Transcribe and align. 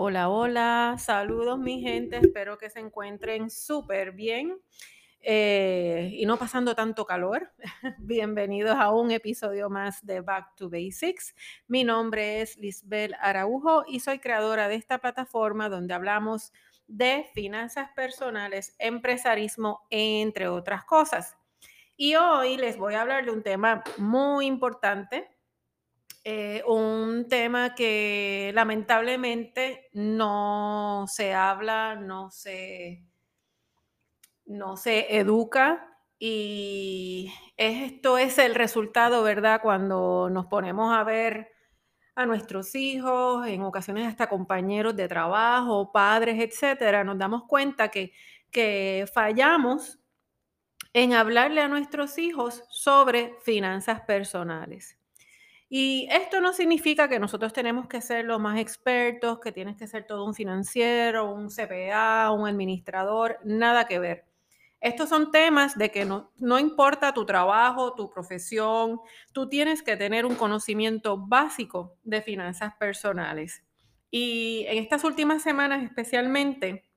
Hola, 0.00 0.28
hola, 0.28 0.94
saludos 0.96 1.58
mi 1.58 1.80
gente, 1.80 2.18
espero 2.18 2.56
que 2.56 2.70
se 2.70 2.78
encuentren 2.78 3.50
súper 3.50 4.12
bien 4.12 4.56
eh, 5.20 6.10
y 6.12 6.24
no 6.24 6.36
pasando 6.36 6.76
tanto 6.76 7.04
calor. 7.04 7.50
Bienvenidos 7.98 8.76
a 8.78 8.92
un 8.92 9.10
episodio 9.10 9.68
más 9.68 10.06
de 10.06 10.20
Back 10.20 10.54
to 10.54 10.70
Basics. 10.70 11.34
Mi 11.66 11.82
nombre 11.82 12.40
es 12.40 12.56
Lisbel 12.58 13.16
Araujo 13.20 13.82
y 13.88 13.98
soy 13.98 14.20
creadora 14.20 14.68
de 14.68 14.76
esta 14.76 14.98
plataforma 14.98 15.68
donde 15.68 15.94
hablamos 15.94 16.52
de 16.86 17.26
finanzas 17.34 17.90
personales, 17.96 18.76
empresarismo, 18.78 19.84
entre 19.90 20.46
otras 20.46 20.84
cosas. 20.84 21.36
Y 21.96 22.14
hoy 22.14 22.56
les 22.56 22.78
voy 22.78 22.94
a 22.94 23.00
hablar 23.00 23.24
de 23.24 23.32
un 23.32 23.42
tema 23.42 23.82
muy 23.96 24.46
importante 24.46 25.28
eh, 26.24 26.62
un 26.66 27.26
tema 27.28 27.74
que 27.74 28.50
lamentablemente 28.54 29.88
no 29.92 31.04
se 31.08 31.34
habla, 31.34 31.96
no 31.96 32.30
se, 32.30 33.04
no 34.46 34.76
se 34.76 35.16
educa 35.18 35.88
y 36.18 37.32
esto 37.56 38.18
es 38.18 38.38
el 38.38 38.54
resultado, 38.54 39.22
¿verdad? 39.22 39.60
Cuando 39.62 40.28
nos 40.30 40.46
ponemos 40.46 40.94
a 40.94 41.04
ver 41.04 41.52
a 42.16 42.26
nuestros 42.26 42.74
hijos, 42.74 43.46
en 43.46 43.62
ocasiones 43.62 44.08
hasta 44.08 44.28
compañeros 44.28 44.96
de 44.96 45.06
trabajo, 45.06 45.92
padres, 45.92 46.40
etcétera, 46.40 47.04
nos 47.04 47.16
damos 47.18 47.44
cuenta 47.44 47.90
que, 47.90 48.12
que 48.50 49.06
fallamos 49.14 50.00
en 50.92 51.14
hablarle 51.14 51.60
a 51.60 51.68
nuestros 51.68 52.18
hijos 52.18 52.64
sobre 52.70 53.36
finanzas 53.44 54.00
personales. 54.00 54.97
Y 55.68 56.08
esto 56.10 56.40
no 56.40 56.52
significa 56.54 57.08
que 57.08 57.18
nosotros 57.18 57.52
tenemos 57.52 57.88
que 57.88 58.00
ser 58.00 58.24
los 58.24 58.40
más 58.40 58.58
expertos, 58.58 59.38
que 59.40 59.52
tienes 59.52 59.76
que 59.76 59.86
ser 59.86 60.06
todo 60.06 60.24
un 60.24 60.34
financiero, 60.34 61.30
un 61.30 61.48
CPA, 61.48 62.30
un 62.32 62.48
administrador, 62.48 63.38
nada 63.44 63.86
que 63.86 63.98
ver. 63.98 64.24
Estos 64.80 65.08
son 65.08 65.30
temas 65.30 65.76
de 65.76 65.90
que 65.90 66.04
no, 66.04 66.30
no 66.36 66.58
importa 66.58 67.12
tu 67.12 67.26
trabajo, 67.26 67.94
tu 67.94 68.08
profesión, 68.08 69.00
tú 69.32 69.48
tienes 69.48 69.82
que 69.82 69.96
tener 69.96 70.24
un 70.24 70.36
conocimiento 70.36 71.18
básico 71.18 71.96
de 72.04 72.22
finanzas 72.22 72.74
personales. 72.78 73.64
Y 74.10 74.64
en 74.68 74.78
estas 74.78 75.04
últimas 75.04 75.42
semanas 75.42 75.82
especialmente 75.82 76.88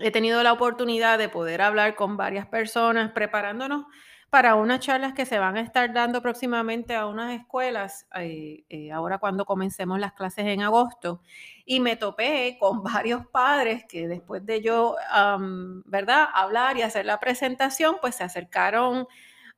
he 0.00 0.10
tenido 0.10 0.42
la 0.42 0.52
oportunidad 0.52 1.18
de 1.18 1.28
poder 1.28 1.60
hablar 1.60 1.94
con 1.96 2.16
varias 2.16 2.46
personas 2.46 3.12
preparándonos 3.12 3.86
para 4.30 4.54
unas 4.56 4.80
charlas 4.80 5.14
que 5.14 5.24
se 5.26 5.38
van 5.38 5.56
a 5.56 5.60
estar 5.62 5.92
dando 5.94 6.20
próximamente 6.22 6.94
a 6.94 7.06
unas 7.06 7.32
escuelas, 7.38 8.06
eh, 8.16 8.64
eh, 8.68 8.92
ahora 8.92 9.18
cuando 9.18 9.46
comencemos 9.46 9.98
las 9.98 10.12
clases 10.12 10.46
en 10.46 10.62
agosto, 10.62 11.22
y 11.64 11.80
me 11.80 11.96
topé 11.96 12.56
con 12.60 12.82
varios 12.84 13.26
padres 13.26 13.84
que 13.88 14.06
después 14.08 14.44
de 14.44 14.60
yo, 14.62 14.96
¿verdad?, 15.86 16.28
hablar 16.34 16.76
y 16.76 16.82
hacer 16.82 17.06
la 17.06 17.18
presentación, 17.20 17.96
pues 18.00 18.16
se 18.16 18.24
acercaron 18.24 19.06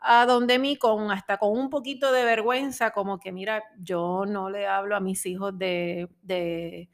a 0.00 0.24
donde 0.26 0.58
mí 0.58 0.76
con 0.76 1.10
hasta 1.10 1.36
con 1.38 1.50
un 1.58 1.68
poquito 1.70 2.12
de 2.12 2.24
vergüenza, 2.24 2.91
como 2.92 3.18
que 3.18 3.32
mira, 3.32 3.62
yo 3.78 4.24
no 4.26 4.48
le 4.50 4.66
hablo 4.66 4.96
a 4.96 5.00
mis 5.00 5.26
hijos 5.26 5.59
de, 5.59 6.09
de, 6.22 6.88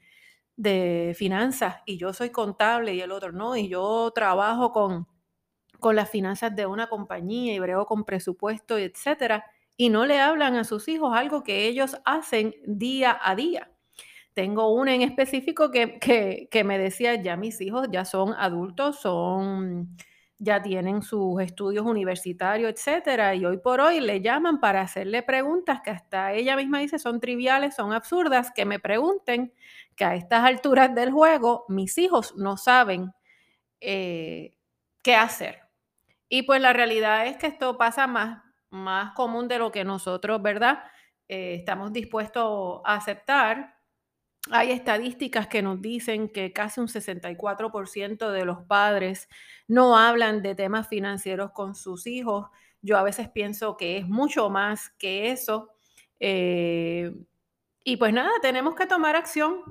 de 0.57 1.13
finanzas 1.17 1.77
y 1.85 1.97
yo 1.97 2.13
soy 2.13 2.31
contable 2.31 2.93
y 2.95 3.01
el 3.01 3.11
otro 3.11 3.31
no, 3.31 3.55
y 3.57 3.69
yo 3.69 4.11
trabajo 4.15 4.71
con 4.71 5.07
con 5.79 5.95
las 5.95 6.09
finanzas 6.09 6.55
de 6.55 6.65
una 6.65 6.87
compañía 6.87 7.53
y 7.53 7.59
brego 7.59 7.85
con 7.85 8.03
presupuesto, 8.03 8.77
etcétera, 8.77 9.45
y 9.77 9.89
no 9.89 10.05
le 10.05 10.19
hablan 10.19 10.55
a 10.55 10.63
sus 10.63 10.87
hijos 10.87 11.15
algo 11.15 11.43
que 11.43 11.67
ellos 11.67 11.97
hacen 12.03 12.55
día 12.65 13.17
a 13.21 13.35
día. 13.35 13.71
Tengo 14.33 14.71
una 14.73 14.93
en 14.93 15.01
específico 15.01 15.71
que, 15.71 15.99
que, 16.51 16.63
me 16.63 16.77
decía, 16.77 17.15
ya 17.15 17.37
mis 17.37 17.59
hijos 17.61 17.87
ya 17.91 18.05
son 18.05 18.33
adultos, 18.37 18.99
son, 18.99 19.97
ya 20.37 20.61
tienen 20.61 21.01
sus 21.01 21.41
estudios 21.41 21.85
universitarios, 21.85 22.71
etcétera, 22.71 23.33
y 23.33 23.45
hoy 23.45 23.57
por 23.57 23.81
hoy 23.81 23.99
le 23.99 24.21
llaman 24.21 24.59
para 24.59 24.81
hacerle 24.81 25.23
preguntas 25.23 25.81
que 25.83 25.89
hasta 25.89 26.33
ella 26.33 26.55
misma 26.55 26.79
dice 26.79 26.99
son 26.99 27.19
triviales, 27.19 27.75
son 27.75 27.93
absurdas, 27.93 28.51
que 28.51 28.65
me 28.65 28.79
pregunten 28.79 29.53
que 29.95 30.05
a 30.05 30.15
estas 30.15 30.43
alturas 30.43 30.93
del 30.93 31.11
juego 31.11 31.65
mis 31.67 31.97
hijos 31.97 32.35
no 32.35 32.57
saben 32.57 33.11
eh, 33.81 34.53
qué 35.03 35.15
hacer. 35.15 35.66
Y 36.29 36.43
pues 36.43 36.61
la 36.61 36.73
realidad 36.73 37.27
es 37.27 37.37
que 37.37 37.47
esto 37.47 37.77
pasa 37.77 38.07
más, 38.07 38.43
más 38.69 39.13
común 39.13 39.47
de 39.47 39.59
lo 39.59 39.71
que 39.71 39.83
nosotros, 39.83 40.41
¿verdad? 40.41 40.83
Eh, 41.27 41.55
estamos 41.55 41.93
dispuestos 41.93 42.81
a 42.85 42.95
aceptar. 42.95 43.75
Hay 44.51 44.71
estadísticas 44.71 45.47
que 45.47 45.61
nos 45.61 45.81
dicen 45.81 46.29
que 46.29 46.53
casi 46.53 46.79
un 46.79 46.87
64% 46.87 48.31
de 48.31 48.45
los 48.45 48.63
padres 48.63 49.27
no 49.67 49.97
hablan 49.97 50.41
de 50.41 50.55
temas 50.55 50.87
financieros 50.87 51.51
con 51.51 51.75
sus 51.75 52.07
hijos. 52.07 52.47
Yo 52.81 52.97
a 52.97 53.03
veces 53.03 53.29
pienso 53.29 53.77
que 53.77 53.97
es 53.97 54.07
mucho 54.07 54.49
más 54.49 54.89
que 54.99 55.31
eso. 55.31 55.73
Eh, 56.19 57.11
y 57.83 57.97
pues 57.97 58.13
nada, 58.13 58.31
tenemos 58.41 58.75
que 58.75 58.85
tomar 58.85 59.15
acción. 59.15 59.61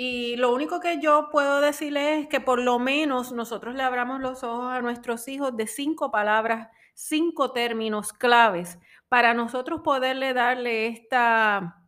Y 0.00 0.36
lo 0.36 0.54
único 0.54 0.78
que 0.78 1.00
yo 1.00 1.28
puedo 1.32 1.60
decirles 1.60 2.20
es 2.22 2.28
que 2.28 2.40
por 2.40 2.60
lo 2.60 2.78
menos 2.78 3.32
nosotros 3.32 3.74
le 3.74 3.82
abramos 3.82 4.20
los 4.20 4.44
ojos 4.44 4.70
a 4.70 4.80
nuestros 4.80 5.26
hijos 5.26 5.56
de 5.56 5.66
cinco 5.66 6.12
palabras, 6.12 6.68
cinco 6.94 7.50
términos 7.50 8.12
claves 8.12 8.78
para 9.08 9.34
nosotros 9.34 9.80
poderle 9.82 10.34
darle 10.34 10.86
esta 10.86 11.84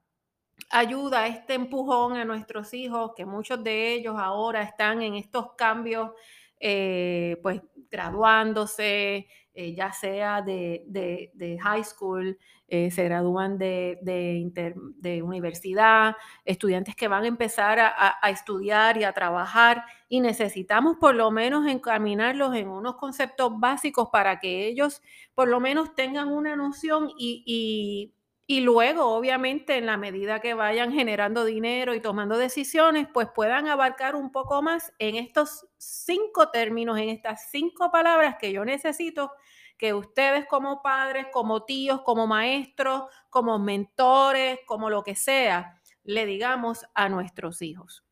ayuda, 0.70 1.28
este 1.28 1.54
empujón 1.54 2.16
a 2.16 2.24
nuestros 2.24 2.74
hijos, 2.74 3.12
que 3.14 3.26
muchos 3.26 3.62
de 3.62 3.92
ellos 3.92 4.16
ahora 4.18 4.62
están 4.62 5.02
en 5.02 5.14
estos 5.14 5.54
cambios, 5.56 6.10
eh, 6.58 7.36
pues 7.44 7.62
graduándose, 7.92 9.28
eh, 9.60 9.74
ya 9.74 9.92
sea 9.92 10.40
de, 10.40 11.58
high 11.62 11.84
school, 11.84 12.38
eh, 12.66 12.90
se 12.90 13.04
gradúan 13.04 13.58
de, 13.58 13.98
de, 14.00 15.22
universidad, 15.22 16.16
estudiantes 16.46 16.96
que 16.96 17.08
van 17.08 17.24
a 17.24 17.26
empezar 17.26 17.78
a, 17.78 18.30
estudiar 18.30 18.96
y 18.96 19.04
a 19.04 19.12
trabajar 19.12 19.84
y 20.08 20.20
necesitamos 20.20 20.96
por 20.96 21.14
lo 21.14 21.30
menos 21.30 21.66
encaminarlos 21.66 22.54
en 22.54 22.68
unos 22.68 22.96
conceptos 22.96 23.52
básicos 23.60 24.08
para 24.10 24.40
que 24.40 24.66
ellos 24.66 25.02
por 25.34 25.48
lo 25.48 25.60
menos 25.60 25.94
tengan 25.94 26.28
una 26.28 26.56
noción 26.56 27.10
y 27.18 28.14
luego, 28.58 29.14
obviamente, 29.14 29.76
en 29.76 29.86
la 29.86 29.96
medida 29.96 30.40
que 30.40 30.54
vayan 30.54 30.92
generando 30.92 31.44
dinero 31.44 31.94
y 31.94 32.00
tomando 32.00 32.36
decisiones, 32.36 33.06
pues 33.14 33.28
puedan 33.32 33.68
abarcar 33.68 34.16
un 34.16 34.32
poco 34.32 34.60
más 34.60 34.92
en 34.98 35.14
estos 35.14 35.68
cinco 35.78 36.50
términos, 36.50 36.98
en 36.98 37.10
estas 37.10 37.48
cinco 37.52 37.92
palabras 37.92 38.38
que 38.40 38.50
yo 38.50 38.64
necesito 38.64 39.30
que 39.78 39.94
ustedes 39.94 40.46
como 40.46 40.82
padres, 40.82 41.28
como 41.32 41.64
tíos, 41.64 42.02
como 42.02 42.26
maestros, 42.26 43.04
como 43.28 43.60
mentores, 43.60 44.58
como 44.66 44.90
lo 44.90 45.04
que 45.04 45.14
sea, 45.14 45.80
le 46.02 46.26
digamos 46.26 46.84
a 46.94 47.08
nuestros 47.08 47.62
hijos. 47.62 48.04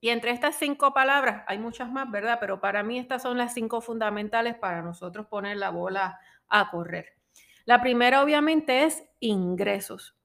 Y 0.00 0.10
entre 0.10 0.30
estas 0.30 0.56
cinco 0.56 0.92
palabras, 0.92 1.42
hay 1.48 1.58
muchas 1.58 1.90
más, 1.90 2.10
¿verdad? 2.10 2.36
Pero 2.38 2.60
para 2.60 2.82
mí 2.82 2.98
estas 2.98 3.22
son 3.22 3.38
las 3.38 3.54
cinco 3.54 3.80
fundamentales 3.80 4.56
para 4.56 4.82
nosotros 4.82 5.26
poner 5.26 5.56
la 5.56 5.70
bola 5.70 6.20
a 6.48 6.70
correr. 6.70 7.17
La 7.68 7.82
primera 7.82 8.22
obviamente 8.22 8.84
es 8.84 9.04
ingresos. 9.20 10.16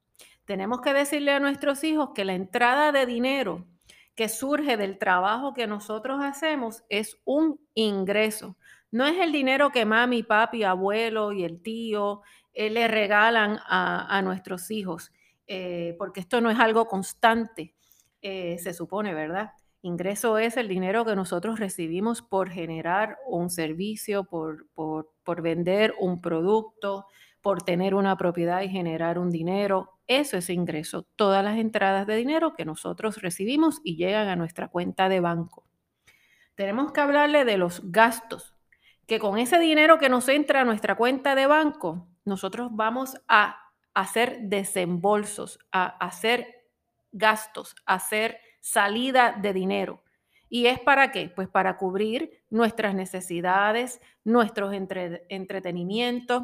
Tenemos 0.46 0.80
que 0.80 0.94
decirle 0.94 1.34
a 1.34 1.42
nuestros 1.42 1.84
hijos 1.84 2.12
que 2.16 2.24
la 2.24 2.36
entrada 2.36 2.94
de 2.94 3.06
dinero 3.06 3.68
que 4.16 4.30
surge 4.30 4.78
del 4.78 4.98
trabajo 4.98 5.54
que 5.54 5.68
nosotros 5.68 6.22
hacemos 6.24 6.86
es 6.88 7.18
un 7.26 7.60
ingreso. 7.74 8.56
No 8.92 9.06
es 9.06 9.20
el 9.20 9.34
dinero 9.34 9.72
que 9.72 9.84
mami, 9.84 10.24
papi, 10.24 10.64
abuelo 10.64 11.34
y 11.34 11.44
el 11.44 11.62
tío 11.62 12.22
eh, 12.54 12.70
le 12.70 12.88
regalan 12.88 13.60
a, 13.68 14.22
nuestros 14.24 14.72
hijos, 14.72 15.12
eh, 15.46 15.98
porque 16.00 16.22
esto 16.22 16.40
no 16.40 16.50
es 16.50 16.60
algo 16.60 16.86
constante, 16.86 17.76
eh, 18.22 18.58
se 18.58 18.74
supone, 18.74 19.14
¿verdad? 19.14 19.52
Ingreso 19.82 20.38
es 20.38 20.56
el 20.56 20.70
dinero 20.70 21.04
que 21.04 21.14
nosotros 21.14 21.60
recibimos 21.60 22.22
por 22.22 22.50
generar 22.50 23.18
un 23.28 23.50
servicio, 23.50 24.24
por, 24.24 24.66
por, 24.74 25.12
por 25.26 25.42
vender 25.42 25.94
un 26.00 26.22
producto, 26.22 27.06
por 27.44 27.62
tener 27.62 27.94
una 27.94 28.18
propiedad 28.18 28.62
y 28.62 28.70
generar 28.70 29.20
un 29.20 29.30
dinero. 29.30 30.00
Eso 30.08 30.38
es 30.38 30.50
ingreso. 30.50 31.06
Todas 31.18 31.44
las 31.44 31.58
entradas 31.58 32.08
de 32.08 32.16
dinero 32.16 32.54
que 32.56 32.64
nosotros 32.64 33.22
recibimos 33.22 33.82
y 33.84 33.98
llegan 33.98 34.30
a 34.30 34.38
nuestra 34.38 34.70
cuenta 34.70 35.10
de 35.10 35.20
banco. 35.20 35.68
Tenemos 36.56 36.94
que 36.94 37.02
hablarle 37.02 37.44
de 37.44 37.58
los 37.58 37.92
gastos, 37.92 38.56
que 39.08 39.20
con 39.20 39.38
ese 39.38 39.60
dinero 39.60 40.00
que 40.00 40.08
nos 40.08 40.30
entra 40.30 40.62
a 40.62 40.66
nuestra 40.66 40.96
cuenta 40.96 41.36
de 41.36 41.46
banco, 41.46 42.08
nosotros 42.24 42.70
vamos 42.72 43.18
a 43.28 43.60
hacer 43.94 44.40
desembolsos, 44.44 45.60
a 45.74 45.86
hacer 45.98 46.48
gastos, 47.12 47.76
a 47.86 47.96
hacer 47.96 48.40
salida 48.62 49.34
de 49.34 49.52
dinero. 49.52 50.02
¿Y 50.48 50.68
es 50.68 50.80
para 50.80 51.12
qué? 51.12 51.30
Pues 51.36 51.50
para 51.50 51.76
cubrir 51.76 52.44
nuestras 52.50 52.96
necesidades, 52.96 54.00
nuestros 54.24 54.74
entretenimientos, 54.74 56.44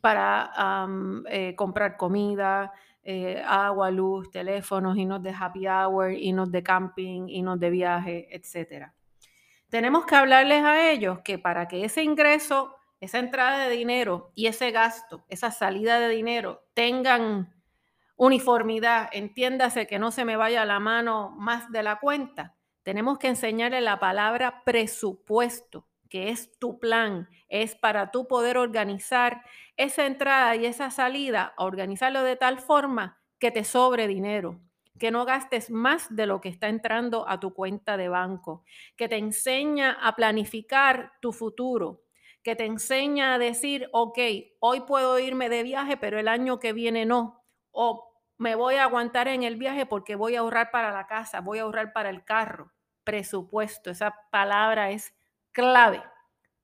para 0.00 0.86
eh, 1.30 1.54
comprar 1.56 1.96
comida, 1.96 2.72
eh, 3.02 3.42
agua, 3.46 3.90
luz, 3.90 4.30
teléfonos, 4.30 4.96
nos 4.96 5.22
de 5.22 5.30
happy 5.30 5.66
hour, 5.66 6.12
nos 6.34 6.52
de 6.52 6.62
camping, 6.62 7.42
nos 7.42 7.58
de 7.58 7.70
viaje, 7.70 8.28
etc. 8.30 8.88
Tenemos 9.68 10.04
que 10.04 10.14
hablarles 10.14 10.62
a 10.62 10.90
ellos 10.90 11.20
que 11.24 11.38
para 11.38 11.68
que 11.68 11.84
ese 11.84 12.02
ingreso, 12.02 12.76
esa 13.00 13.18
entrada 13.18 13.66
de 13.66 13.74
dinero 13.74 14.32
y 14.34 14.46
ese 14.46 14.70
gasto, 14.70 15.24
esa 15.28 15.50
salida 15.50 15.98
de 16.00 16.08
dinero 16.08 16.66
tengan 16.74 17.54
uniformidad, 18.16 19.08
entiéndase 19.12 19.86
que 19.86 19.98
no 19.98 20.10
se 20.10 20.24
me 20.26 20.36
vaya 20.36 20.66
la 20.66 20.80
mano 20.80 21.30
más 21.38 21.70
de 21.70 21.82
la 21.82 22.00
cuenta, 22.00 22.56
tenemos 22.82 23.18
que 23.18 23.28
enseñarle 23.28 23.80
la 23.80 23.98
palabra 23.98 24.64
presupuesto, 24.64 25.87
que 26.08 26.30
es 26.30 26.58
tu 26.58 26.78
plan, 26.78 27.28
es 27.48 27.74
para 27.74 28.10
tú 28.10 28.26
poder 28.26 28.58
organizar 28.58 29.42
esa 29.76 30.06
entrada 30.06 30.56
y 30.56 30.66
esa 30.66 30.90
salida, 30.90 31.54
organizarlo 31.56 32.22
de 32.22 32.36
tal 32.36 32.58
forma 32.58 33.20
que 33.38 33.50
te 33.50 33.64
sobre 33.64 34.08
dinero, 34.08 34.60
que 34.98 35.10
no 35.10 35.24
gastes 35.24 35.70
más 35.70 36.14
de 36.14 36.26
lo 36.26 36.40
que 36.40 36.48
está 36.48 36.68
entrando 36.68 37.28
a 37.28 37.38
tu 37.40 37.54
cuenta 37.54 37.96
de 37.96 38.08
banco, 38.08 38.64
que 38.96 39.08
te 39.08 39.16
enseña 39.16 39.92
a 39.92 40.16
planificar 40.16 41.12
tu 41.20 41.32
futuro, 41.32 42.02
que 42.42 42.56
te 42.56 42.64
enseña 42.64 43.34
a 43.34 43.38
decir, 43.38 43.88
ok, 43.92 44.18
hoy 44.60 44.80
puedo 44.80 45.18
irme 45.18 45.48
de 45.48 45.62
viaje, 45.62 45.96
pero 45.96 46.18
el 46.18 46.28
año 46.28 46.58
que 46.58 46.72
viene 46.72 47.06
no. 47.06 47.44
O 47.70 48.08
me 48.38 48.54
voy 48.54 48.76
a 48.76 48.84
aguantar 48.84 49.28
en 49.28 49.42
el 49.42 49.56
viaje 49.56 49.84
porque 49.86 50.14
voy 50.14 50.36
a 50.36 50.40
ahorrar 50.40 50.70
para 50.70 50.92
la 50.92 51.06
casa, 51.06 51.40
voy 51.40 51.58
a 51.58 51.62
ahorrar 51.62 51.92
para 51.92 52.10
el 52.10 52.24
carro. 52.24 52.72
Presupuesto, 53.04 53.90
esa 53.90 54.14
palabra 54.30 54.90
es 54.90 55.17
clave 55.58 56.00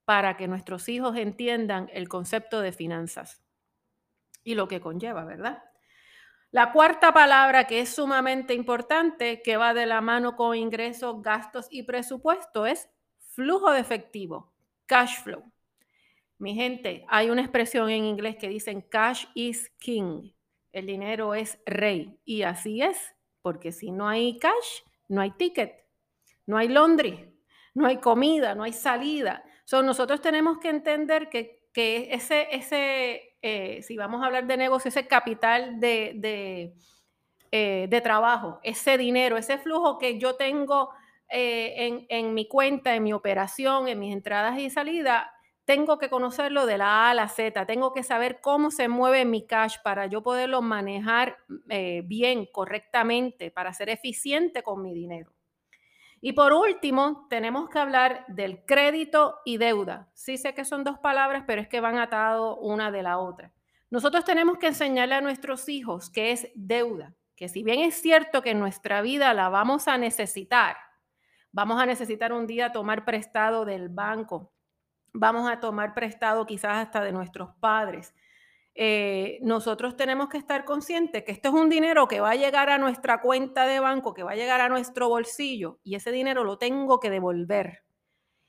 para 0.04 0.36
que 0.36 0.46
nuestros 0.46 0.88
hijos 0.88 1.16
entiendan 1.16 1.90
el 1.92 2.08
concepto 2.08 2.60
de 2.60 2.70
finanzas 2.70 3.42
y 4.44 4.54
lo 4.54 4.68
que 4.68 4.80
conlleva, 4.80 5.24
¿verdad? 5.24 5.64
La 6.52 6.72
cuarta 6.72 7.12
palabra 7.12 7.66
que 7.66 7.80
es 7.80 7.88
sumamente 7.92 8.54
importante, 8.54 9.42
que 9.42 9.56
va 9.56 9.74
de 9.74 9.86
la 9.86 10.00
mano 10.00 10.36
con 10.36 10.56
ingresos, 10.56 11.20
gastos 11.20 11.66
y 11.70 11.82
presupuesto, 11.82 12.66
es 12.66 12.88
flujo 13.30 13.72
de 13.72 13.80
efectivo, 13.80 14.54
cash 14.86 15.22
flow. 15.24 15.42
Mi 16.38 16.54
gente, 16.54 17.04
hay 17.08 17.30
una 17.30 17.40
expresión 17.40 17.90
en 17.90 18.04
inglés 18.04 18.36
que 18.36 18.48
dicen 18.48 18.80
cash 18.82 19.24
is 19.34 19.68
king 19.80 20.30
el 20.74 20.86
dinero 20.86 21.34
es 21.34 21.58
rey. 21.64 22.18
Y 22.24 22.42
así 22.42 22.82
es, 22.82 22.98
porque 23.42 23.72
si 23.72 23.92
no 23.92 24.08
hay 24.08 24.38
cash, 24.38 24.82
no 25.08 25.20
hay 25.20 25.30
ticket, 25.30 25.86
no 26.46 26.58
hay 26.58 26.68
laundry, 26.68 27.33
no 27.74 27.86
hay 27.86 27.98
comida, 27.98 28.54
no 28.54 28.62
hay 28.62 28.72
salida. 28.72 29.44
So, 29.64 29.82
nosotros 29.82 30.20
tenemos 30.20 30.58
que 30.58 30.70
entender 30.70 31.28
que, 31.28 31.62
ese, 31.76 32.48
ese 32.52 33.36
eh, 33.42 33.82
si 33.82 33.96
vamos 33.96 34.22
a 34.22 34.26
hablar 34.26 34.46
de 34.46 34.56
negocio, 34.56 34.88
ese 34.88 35.08
capital 35.08 35.80
de, 35.80 36.72
eh, 37.50 37.86
de, 37.90 38.00
trabajo, 38.00 38.60
ese 38.62 38.96
dinero, 38.96 39.36
ese 39.36 39.58
flujo 39.58 39.98
que 39.98 40.18
yo 40.18 40.36
tengo 40.36 40.90
eh, 41.28 41.74
en, 41.76 42.06
en 42.08 42.32
mi 42.32 42.46
cuenta, 42.46 42.94
en 42.94 43.02
mi 43.02 43.12
operación, 43.12 43.88
en 43.88 43.98
mis 43.98 44.12
entradas 44.12 44.58
y 44.58 44.70
salidas, 44.70 45.26
tengo 45.64 45.98
que 45.98 46.10
conocerlo 46.10 46.66
de 46.66 46.78
la 46.78 47.06
A 47.06 47.10
a 47.10 47.14
la 47.14 47.28
Z, 47.28 47.66
tengo 47.66 47.92
que 47.92 48.02
saber 48.02 48.40
cómo 48.40 48.70
se 48.70 48.86
mueve 48.86 49.24
mi 49.24 49.46
cash 49.46 49.76
para 49.82 50.06
yo 50.06 50.22
poderlo 50.22 50.62
manejar 50.62 51.38
bien, 52.04 52.46
correctamente, 52.52 53.50
para 53.50 53.72
ser 53.72 53.88
eficiente 53.88 54.62
con 54.62 54.82
mi 54.82 54.94
dinero. 54.94 55.32
Y 56.26 56.32
por 56.32 56.54
último, 56.54 57.26
tenemos 57.28 57.68
que 57.68 57.78
hablar 57.78 58.24
del 58.28 58.64
crédito 58.64 59.40
y 59.44 59.58
deuda. 59.58 60.08
Sí 60.14 60.38
sé 60.38 60.54
que 60.54 60.64
son 60.64 60.82
dos 60.82 60.98
palabras, 60.98 61.44
pero 61.46 61.60
es 61.60 61.68
que 61.68 61.82
van 61.82 61.98
atados 61.98 62.56
una 62.62 62.90
de 62.90 63.02
la 63.02 63.18
otra. 63.18 63.52
Nosotros 63.90 64.24
tenemos 64.24 64.56
que 64.56 64.68
enseñarle 64.68 65.16
a 65.16 65.20
nuestros 65.20 65.68
hijos 65.68 66.08
que 66.08 66.32
es 66.32 66.48
deuda, 66.54 67.14
que 67.36 67.50
si 67.50 67.62
bien 67.62 67.80
es 67.80 67.96
cierto 67.96 68.40
que 68.40 68.52
en 68.52 68.58
nuestra 68.58 69.02
vida 69.02 69.34
la 69.34 69.50
vamos 69.50 69.86
a 69.86 69.98
necesitar, 69.98 70.78
vamos 71.52 71.78
a 71.78 71.84
necesitar 71.84 72.32
un 72.32 72.46
día 72.46 72.72
tomar 72.72 73.04
prestado 73.04 73.66
del 73.66 73.90
banco, 73.90 74.50
vamos 75.12 75.46
a 75.46 75.60
tomar 75.60 75.92
prestado 75.92 76.46
quizás 76.46 76.86
hasta 76.86 77.04
de 77.04 77.12
nuestros 77.12 77.50
padres. 77.60 78.14
Eh, 78.76 79.38
nosotros 79.42 79.96
tenemos 79.96 80.28
que 80.28 80.36
estar 80.36 80.64
conscientes 80.64 81.22
que 81.22 81.30
esto 81.30 81.48
es 81.48 81.54
un 81.54 81.68
dinero 81.68 82.08
que 82.08 82.20
va 82.20 82.30
a 82.30 82.34
llegar 82.34 82.70
a 82.70 82.78
nuestra 82.78 83.20
cuenta 83.20 83.66
de 83.66 83.78
banco, 83.78 84.14
que 84.14 84.24
va 84.24 84.32
a 84.32 84.36
llegar 84.36 84.60
a 84.60 84.68
nuestro 84.68 85.08
bolsillo 85.08 85.78
y 85.84 85.94
ese 85.94 86.10
dinero 86.10 86.42
lo 86.42 86.58
tengo 86.58 86.98
que 86.98 87.10
devolver. 87.10 87.84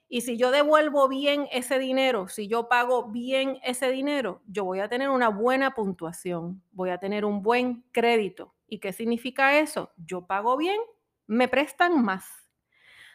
Y 0.08 0.22
si 0.22 0.38
yo 0.38 0.52
devuelvo 0.52 1.08
bien 1.08 1.48
ese 1.52 1.80
dinero, 1.80 2.28
si 2.28 2.48
yo 2.48 2.70
pago 2.70 3.12
bien 3.12 3.60
ese 3.64 3.92
dinero, 3.92 4.42
yo 4.48 4.64
voy 4.64 4.80
a 4.80 4.88
tener 4.88 5.10
una 5.10 5.30
buena 5.30 5.74
puntuación, 5.74 6.64
voy 6.72 6.90
a 6.90 7.00
tener 7.00 7.26
un 7.26 7.42
buen 7.42 7.84
crédito. 7.92 8.54
¿Y 8.68 8.80
qué 8.80 8.94
significa 8.94 9.60
eso? 9.60 9.92
Yo 9.98 10.26
pago 10.26 10.58
bien, 10.58 10.80
me 11.28 11.48
prestan 11.48 12.04
más. 12.04 12.26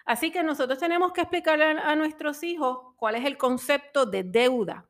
Así 0.04 0.32
que 0.32 0.42
nosotros 0.42 0.78
tenemos 0.78 1.12
que 1.12 1.20
explicarle 1.20 1.64
a, 1.64 1.94
nuestros 1.94 2.42
hijos 2.42 2.94
cuál 2.96 3.14
es 3.14 3.24
el 3.24 3.36
concepto 3.36 4.06
de 4.06 4.24
deuda. 4.24 4.89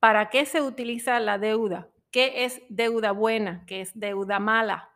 ¿Para 0.00 0.30
qué 0.30 0.46
se 0.46 0.62
utiliza 0.62 1.20
la 1.20 1.38
deuda? 1.38 1.88
¿Qué 2.10 2.44
es 2.44 2.62
deuda 2.70 3.12
buena? 3.12 3.64
¿Qué 3.66 3.82
es 3.82 3.98
deuda 3.98 4.40
mala? 4.40 4.90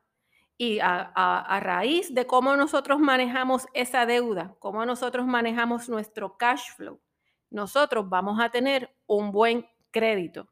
Y 0.56 0.78
a, 0.80 1.60
raíz 1.62 2.14
de 2.14 2.26
cómo 2.26 2.56
nosotros 2.56 2.98
manejamos 2.98 3.66
esa 3.74 4.06
deuda, 4.06 4.56
cómo 4.60 4.86
nosotros 4.86 5.26
manejamos 5.26 5.88
nuestro 5.88 6.38
cash 6.38 6.70
flow, 6.76 7.00
nosotros 7.50 8.08
vamos 8.08 8.40
a 8.40 8.50
tener 8.50 8.96
un 9.06 9.30
buen 9.30 9.66
crédito. 9.90 10.48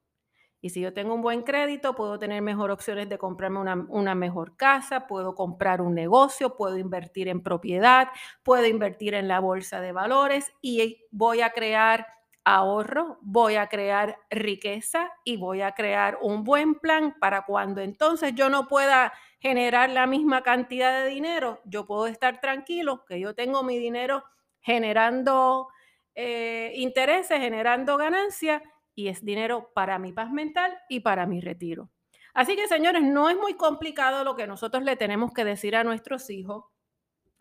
Y 0.61 0.71
si 0.71 0.81
yo 0.81 0.93
tengo 0.93 1.15
un 1.15 1.23
buen 1.23 1.43
crédito, 1.43 1.95
puedo 1.95 2.19
tener 2.19 2.43
mejor 2.43 2.71
opciones 2.71 3.09
de 3.09 3.19
comprarme 3.19 3.61
una, 3.89 4.15
mejor 4.15 4.57
casa, 4.57 5.07
puedo 5.07 5.35
comprar 5.35 5.81
un 5.81 5.95
negocio, 5.95 6.57
puedo 6.57 6.79
invertir 6.79 7.29
en 7.29 7.43
propiedad, 7.43 8.09
puedo 8.43 8.67
invertir 8.67 9.15
en 9.15 9.29
la 9.29 9.41
bolsa 9.41 9.81
de 9.81 9.93
valores 9.93 10.53
y 10.61 11.05
voy 11.11 11.41
a 11.41 11.51
crear 11.51 12.07
ahorro, 12.45 13.19
voy 13.23 13.57
a 13.57 13.69
crear 13.69 14.19
riqueza 14.31 15.13
y 15.25 15.37
voy 15.37 15.63
a 15.63 15.73
crear 15.73 16.19
un 16.21 16.45
buen 16.45 16.75
plan 16.75 17.17
para 17.21 17.43
cuando 17.43 17.81
entonces 17.81 18.35
yo 18.35 18.49
no 18.49 18.67
pueda 18.69 19.13
generar 19.39 19.91
la 19.91 20.07
misma 20.07 20.43
cantidad 20.43 21.03
de 21.03 21.09
dinero, 21.09 21.61
yo 21.65 21.87
puedo 21.87 22.07
estar 22.07 22.41
tranquilo 22.41 23.05
que 23.07 23.21
yo 23.21 23.35
tengo 23.35 23.63
mi 23.63 23.79
dinero 23.79 24.25
generando 24.61 25.69
eh, 26.15 26.73
intereses, 26.77 27.41
generando 27.41 27.97
ganancias 27.97 28.63
y 28.95 29.09
es 29.09 29.25
dinero 29.25 29.71
para 29.75 29.99
mi 29.99 30.13
paz 30.13 30.31
mental 30.31 30.77
y 30.89 31.01
para 31.01 31.27
mi 31.27 31.41
retiro. 31.41 31.91
Así 32.35 32.57
que, 32.57 32.67
señores, 32.67 33.03
no 33.03 33.29
es 33.29 33.37
muy 33.37 33.55
complicado 33.55 34.25
lo 34.25 34.37
que 34.37 34.47
nosotros 34.47 34.83
le 34.85 34.97
tenemos 34.97 35.33
que 35.33 35.45
decir 35.45 35.77
a 35.77 35.85
nuestros 35.85 36.31
hijos. 36.31 36.65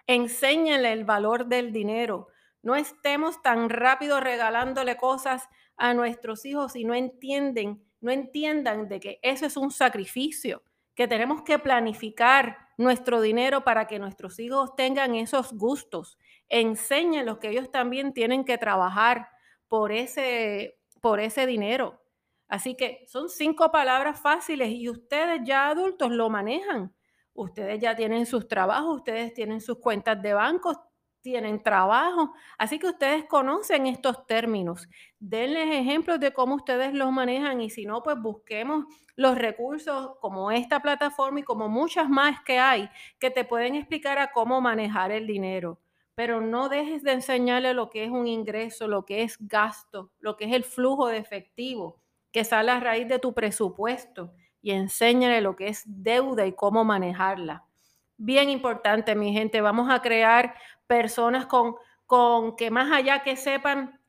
Enséñenle 0.08 0.92
el 0.92 1.06
valor 1.06 1.46
del 1.46 1.72
dinero. 1.72 2.28
No 2.64 2.76
estemos 2.76 3.42
tan 3.42 3.70
rápido 3.70 4.20
regalándole 4.20 4.98
cosas 4.98 5.48
a 5.78 5.94
nuestros 5.94 6.46
hijos 6.46 6.76
y 6.76 6.84
no 6.84 6.94
entienden, 6.94 7.84
no 8.02 8.12
entiendan 8.12 8.88
de 8.88 9.00
que 9.00 9.20
eso 9.24 9.46
es 9.46 9.58
un 9.58 9.72
sacrificio, 9.72 10.64
que 10.96 11.08
tenemos 11.08 11.42
que 11.42 11.58
planificar 11.60 12.58
nuestro 12.78 13.22
dinero 13.22 13.64
para 13.64 13.88
que 13.88 14.00
nuestros 14.00 14.40
hijos 14.40 14.76
tengan 14.76 15.16
esos 15.16 15.54
gustos. 15.54 16.18
Enséñenlos 16.50 17.40
que 17.40 17.50
ellos 17.50 17.72
también 17.72 18.14
tienen 18.14 18.44
que 18.44 18.58
trabajar 18.58 19.30
por 19.68 19.92
ese 19.92 20.78
por 21.02 21.20
ese 21.20 21.46
dinero. 21.46 22.02
Así 22.48 22.76
que 22.76 23.04
son 23.08 23.30
cinco 23.30 23.72
palabras 23.72 24.20
fáciles 24.20 24.70
y 24.70 24.90
ustedes 24.90 25.42
ya 25.44 25.70
adultos 25.70 26.12
lo 26.12 26.30
manejan. 26.30 26.94
Ustedes 27.34 27.80
ya 27.80 27.96
tienen 27.96 28.26
sus 28.26 28.48
trabajos, 28.48 28.98
ustedes 28.98 29.34
tienen 29.34 29.62
sus 29.62 29.80
cuentas 29.80 30.22
de 30.22 30.34
bancos, 30.34 30.78
tienen 31.22 31.62
trabajo. 31.64 32.34
Así 32.58 32.80
que 32.80 32.88
ustedes 32.88 33.26
conocen 33.26 33.88
estos 33.88 34.26
términos. 34.28 34.88
Denles 35.20 35.68
ejemplos 35.76 36.20
de 36.20 36.34
cómo 36.34 36.56
ustedes 36.56 36.94
los 36.94 37.12
manejan 37.12 37.62
y 37.62 37.70
si 37.70 37.86
no, 37.86 38.04
pues 38.04 38.18
busquemos 38.22 38.86
los 39.16 39.38
recursos 39.38 40.12
como 40.20 40.52
esta 40.52 40.80
plataforma 40.82 41.40
y 41.42 41.44
como 41.44 41.70
muchas 41.70 42.10
más 42.10 42.42
que 42.44 42.60
hay 42.60 42.90
que 43.20 43.30
te 43.32 43.46
pueden 43.46 43.76
explicar 43.76 44.18
a 44.20 44.32
cómo 44.32 44.62
manejar 44.62 45.12
el 45.12 45.28
dinero 45.28 45.80
pero 46.16 46.42
no 46.42 46.70
dejes 46.70 47.04
de 47.04 47.14
enseñarle 47.14 47.74
lo 47.74 47.90
que 47.90 48.04
es 48.04 48.12
un 48.12 48.28
ingreso, 48.28 48.88
lo 48.88 49.06
que 49.06 49.24
es 49.24 49.38
gasto, 49.40 50.12
lo 50.20 50.36
que 50.38 50.46
es 50.46 50.54
el 50.54 50.64
flujo 50.64 51.08
de 51.08 51.18
efectivo 51.18 52.02
que 52.32 52.44
sale 52.44 52.72
a 52.72 52.80
raíz 52.80 53.08
de 53.08 53.20
tu 53.20 53.34
presupuesto 53.34 54.34
y 54.62 54.72
enséñale 54.72 55.42
lo 55.42 55.56
que 55.56 55.68
es 55.70 55.84
deuda 55.86 56.46
y 56.46 56.54
cómo 56.54 56.84
manejarla. 56.84 57.66
Bien 58.24 58.52
importante, 58.52 59.16
mi 59.16 59.34
gente, 59.34 59.62
vamos 59.62 59.90
a 59.90 60.00
crear 60.00 60.54
personas 60.86 61.48
con, 61.48 61.74
con 62.06 62.56
que 62.56 62.70
más 62.70 62.92
allá 62.92 63.24
que 63.24 63.36
sepan 63.36 64.00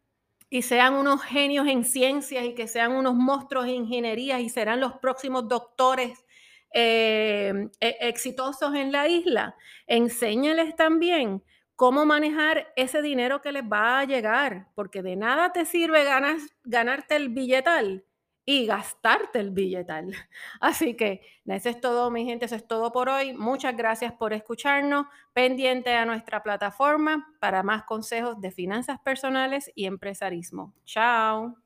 y 0.51 0.61
sean 0.61 0.93
unos 0.93 1.23
genios 1.23 1.67
en 1.67 1.83
ciencias 1.83 2.45
y 2.45 2.55
que 2.55 2.69
sean 2.69 2.93
unos 2.93 3.15
monstruos 3.15 3.65
en 3.65 3.77
ingeniería 3.77 4.39
y 4.39 4.51
serán 4.51 4.81
los 4.81 4.93
próximos 4.99 5.49
doctores 5.49 6.27
eh, 6.75 7.71
e, 7.81 7.97
exitosos 8.01 8.75
en 8.75 8.93
la 8.93 9.09
isla. 9.09 9.57
Enséñales 9.87 10.77
también 10.77 11.43
cómo 11.75 12.05
manejar 12.05 12.71
ese 12.77 13.01
dinero 13.01 13.41
que 13.41 13.51
les 13.51 13.65
va 13.65 14.01
a 14.01 14.05
llegar, 14.05 14.69
porque 14.75 15.01
de 15.01 15.17
nada 15.17 15.55
te 15.55 15.65
sirve 15.65 16.05
ganar, 16.05 16.37
ganarte 16.65 17.17
el 17.17 17.31
billetal 17.31 18.05
y 18.45 18.67
gastarte 18.67 19.39
el 19.41 19.51
billetal. 19.51 20.15
Así 20.61 20.97
que 20.97 21.23
eso 21.47 21.69
es 21.69 21.81
todo, 21.81 22.11
mi 22.11 22.25
gente, 22.25 22.47
eso 22.47 22.57
es 22.57 22.67
todo 22.67 22.93
por 22.93 23.09
hoy. 23.09 23.35
Muchas 23.35 23.77
gracias 23.77 24.13
por 24.13 24.33
escucharnos. 24.33 25.07
Pendiente 25.33 25.95
a 25.95 26.05
nuestra 26.07 26.43
plataforma 26.43 27.35
para 27.41 27.63
más 27.63 27.85
consejos 27.85 28.41
de 28.41 28.51
finanzas 28.51 28.99
personales 29.01 29.71
y 29.75 29.87
empresarismo. 29.87 30.75
Chao. 30.85 31.62